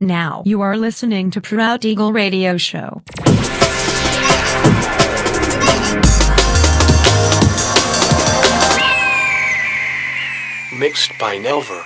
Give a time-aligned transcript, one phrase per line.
[0.00, 3.02] Now you are listening to Proud Eagle Radio Show.
[10.78, 11.82] Mixed by Nelver.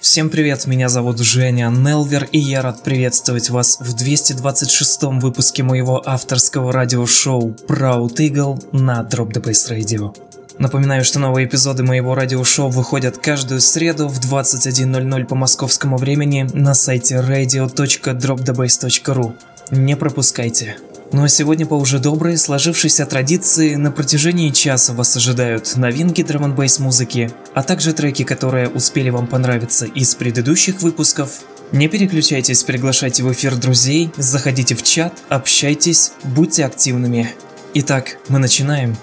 [0.00, 6.02] Всем привет, меня зовут Женя Нелвер, и я рад приветствовать вас в 226-м выпуске моего
[6.04, 10.29] авторского радиошоу Proud Eagle на Drop the Bass Radio.
[10.60, 16.74] Напоминаю, что новые эпизоды моего радиошоу выходят каждую среду в 21.00 по московскому времени на
[16.74, 19.34] сайте radio.dropthebase.ru.
[19.70, 20.76] Не пропускайте.
[21.12, 26.44] Ну а сегодня по уже доброй, сложившейся традиции на протяжении часа вас ожидают новинки драм
[26.44, 31.40] н музыки, а также треки, которые успели вам понравиться из предыдущих выпусков.
[31.72, 37.34] Не переключайтесь, приглашайте в эфир друзей, заходите в чат, общайтесь, будьте активными.
[37.72, 38.94] Итак, мы начинаем.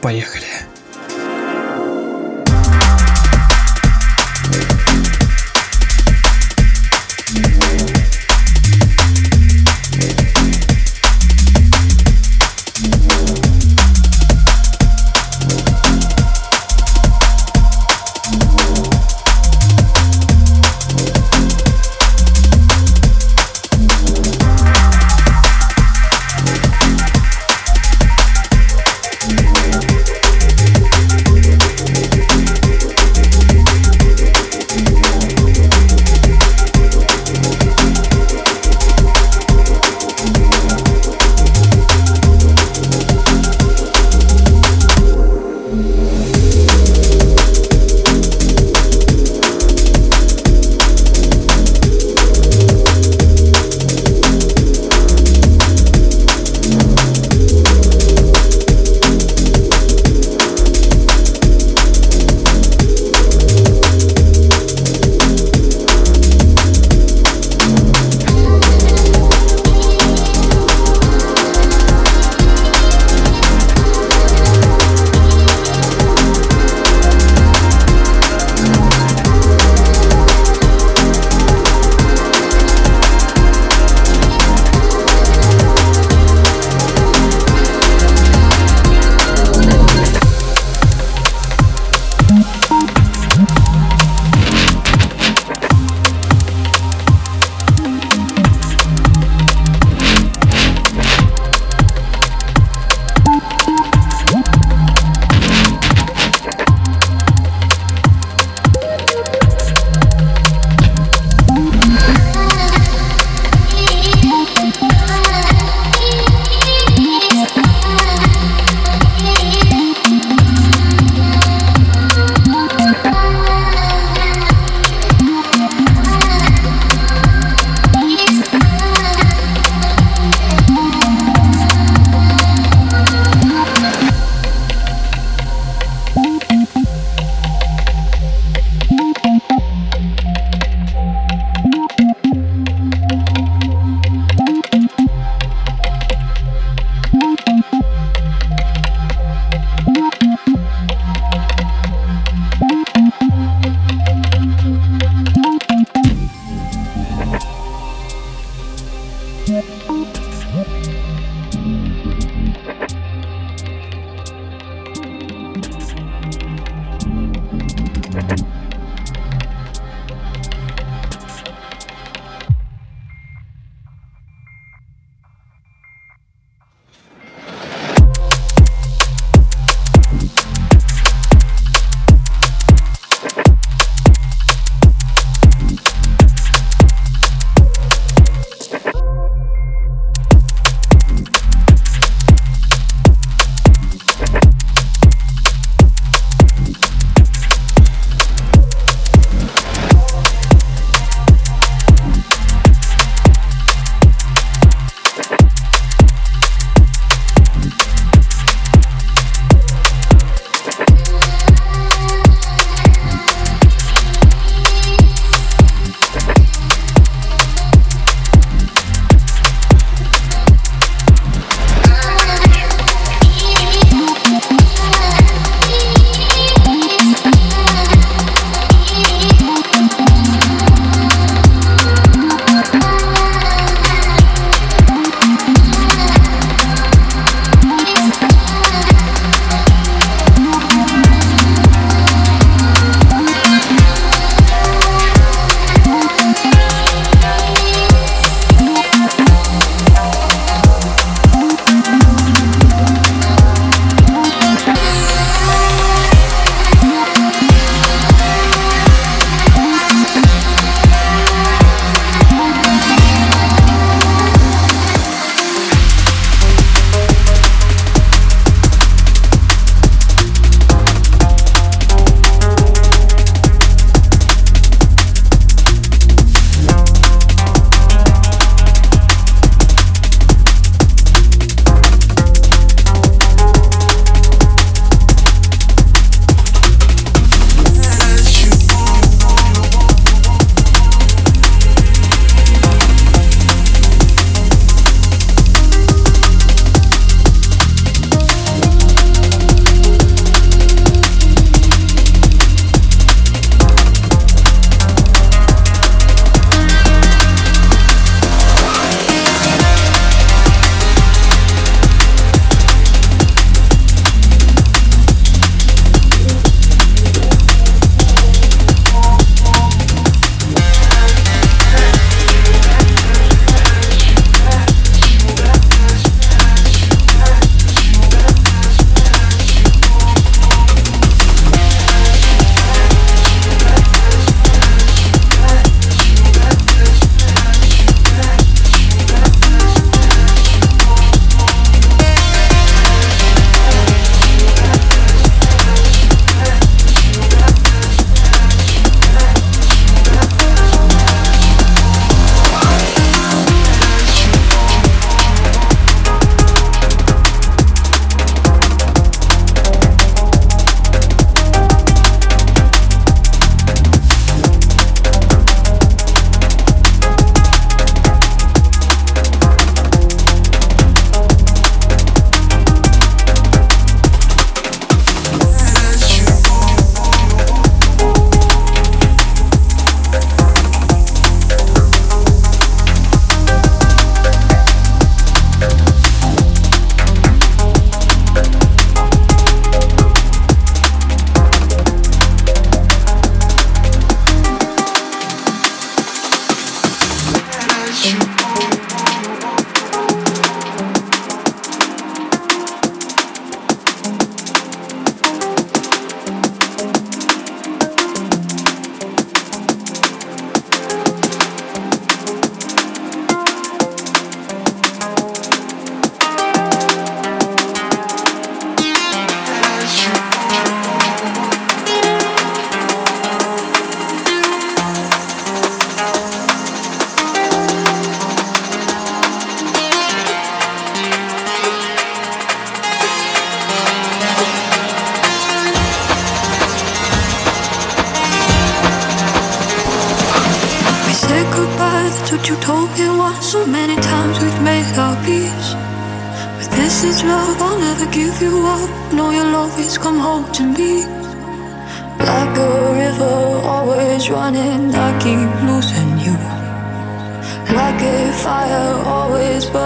[0.00, 0.69] Поехали.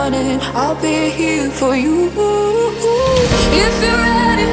[0.04, 2.08] running, I'll be here for you.
[3.62, 4.48] If you're ready,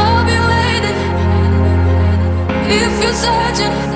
[0.00, 0.98] I'll be waiting.
[2.70, 3.93] If you're searching.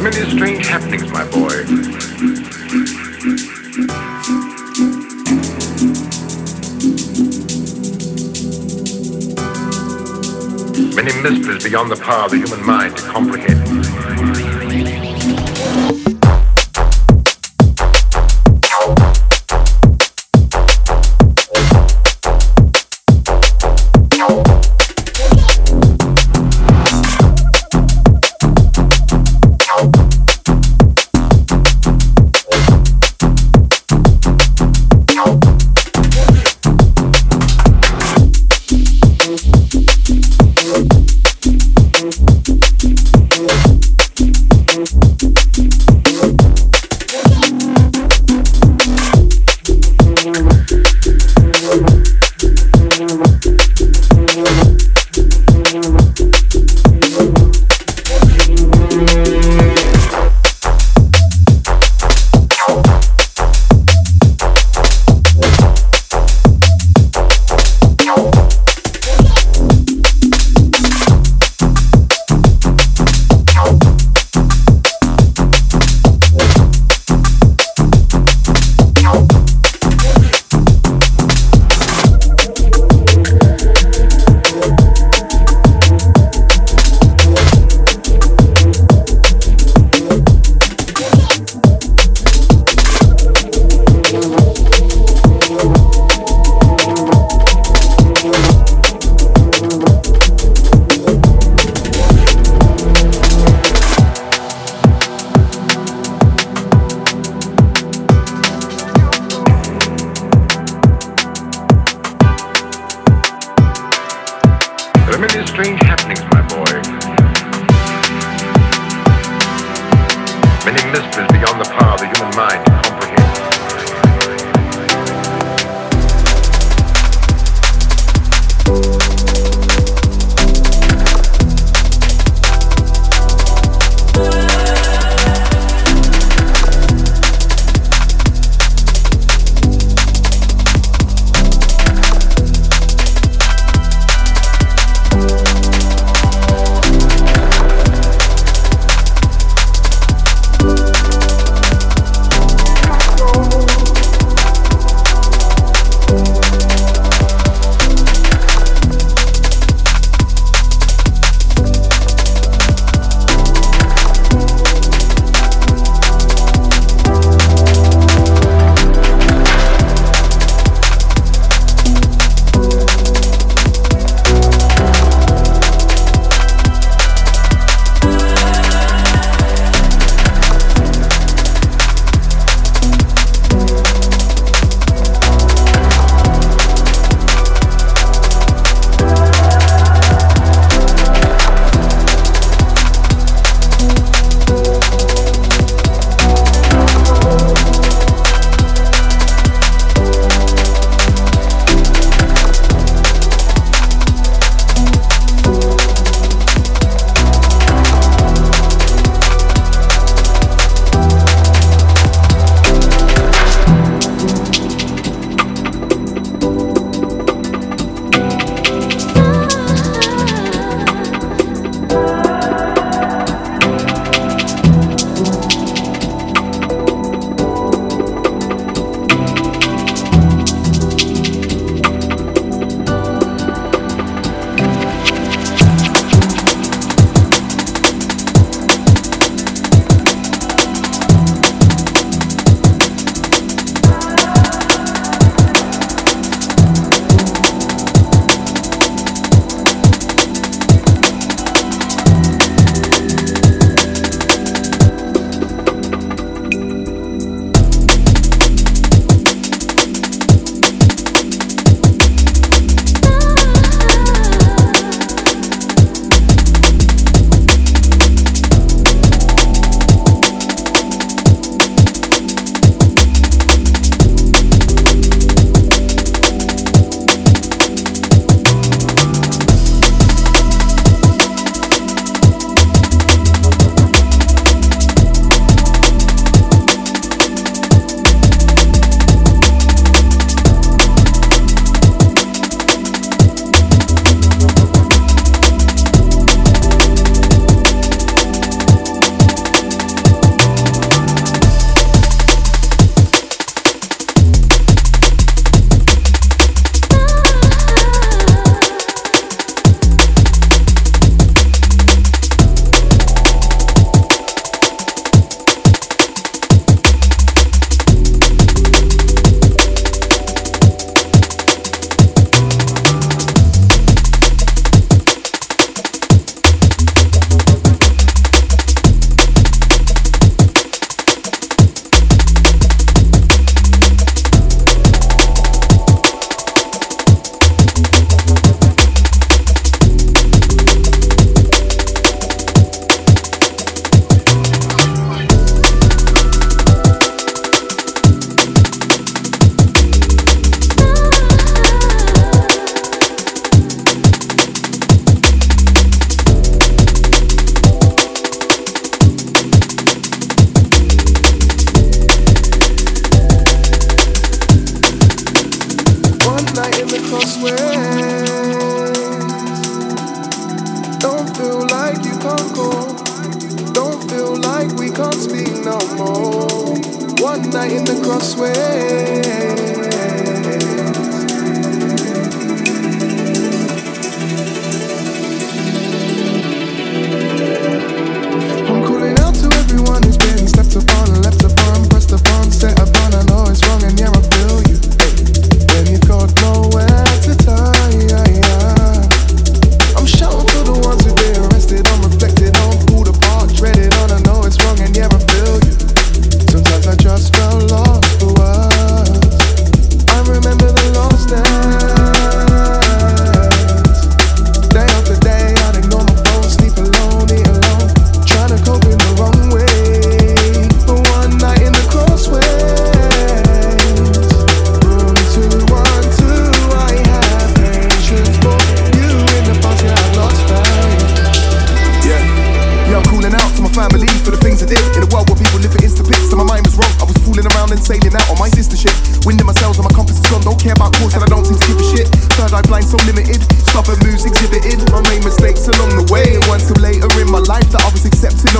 [0.00, 1.64] Many strange happenings, my boy.
[10.94, 14.37] Many mysteries beyond the power of the human mind to comprehend.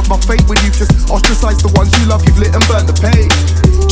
[0.09, 2.25] my fate when you've just ostracized the ones you love.
[2.25, 3.88] You've lit and burnt the page.